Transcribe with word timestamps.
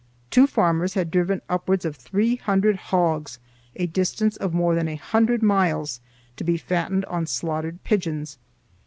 Two 0.31 0.47
farmers 0.47 0.95
had 0.95 1.11
driven 1.11 1.43
upwards 1.47 1.85
of 1.85 1.95
three 1.95 2.35
hundred 2.35 2.75
hogs 2.75 3.37
a 3.75 3.85
distance 3.85 4.35
of 4.35 4.51
more 4.51 4.73
than 4.73 4.87
a 4.87 4.95
hundred 4.95 5.43
miles 5.43 5.99
to 6.37 6.43
be 6.43 6.57
fattened 6.57 7.05
on 7.05 7.27
slaughtered 7.27 7.83
pigeons. 7.83 8.39